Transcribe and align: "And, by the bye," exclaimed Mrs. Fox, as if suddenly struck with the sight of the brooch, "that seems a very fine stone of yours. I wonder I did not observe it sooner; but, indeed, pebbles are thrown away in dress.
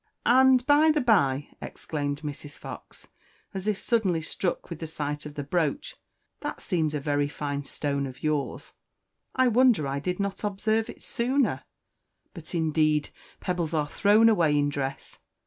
"And, 0.25 0.65
by 0.65 0.89
the 0.89 0.99
bye," 0.99 1.49
exclaimed 1.61 2.23
Mrs. 2.23 2.57
Fox, 2.57 3.07
as 3.53 3.67
if 3.67 3.79
suddenly 3.79 4.23
struck 4.23 4.71
with 4.71 4.79
the 4.79 4.87
sight 4.87 5.27
of 5.27 5.35
the 5.35 5.43
brooch, 5.43 5.95
"that 6.39 6.59
seems 6.59 6.95
a 6.95 6.99
very 6.99 7.27
fine 7.27 7.63
stone 7.65 8.07
of 8.07 8.23
yours. 8.23 8.73
I 9.35 9.47
wonder 9.47 9.85
I 9.87 9.99
did 9.99 10.19
not 10.19 10.43
observe 10.43 10.89
it 10.89 11.03
sooner; 11.03 11.65
but, 12.33 12.55
indeed, 12.55 13.09
pebbles 13.41 13.75
are 13.75 13.87
thrown 13.87 14.27
away 14.27 14.57
in 14.57 14.69
dress. 14.69 15.19